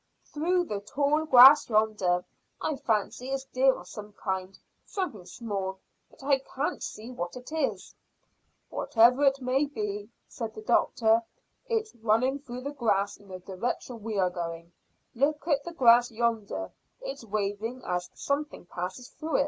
"Through 0.33 0.63
the 0.63 0.79
tall 0.79 1.25
grass 1.25 1.69
yonder. 1.69 2.25
I 2.59 2.75
fancy 2.77 3.29
it's 3.29 3.43
deer 3.43 3.75
of 3.75 3.87
some 3.87 4.13
kind; 4.13 4.57
something 4.83 5.27
small, 5.27 5.77
but 6.09 6.23
I 6.23 6.39
can't 6.39 6.81
see 6.81 7.11
what 7.11 7.35
it 7.35 7.51
is." 7.51 7.93
"Whatever 8.71 9.23
it 9.25 9.39
may 9.41 9.67
be," 9.67 10.09
said 10.27 10.55
the 10.55 10.63
doctor, 10.63 11.21
"it's 11.67 11.93
running 11.97 12.39
through 12.39 12.61
the 12.61 12.71
grass 12.73 13.17
in 13.17 13.27
the 13.27 13.37
direction 13.37 14.01
we 14.01 14.17
are 14.17 14.31
going. 14.31 14.71
Look 15.13 15.47
at 15.47 15.63
the 15.65 15.71
grass 15.71 16.09
yonder, 16.09 16.71
it's 16.99 17.23
waving 17.23 17.83
as 17.85 18.09
something 18.15 18.65
passes 18.65 19.07
through." 19.09 19.39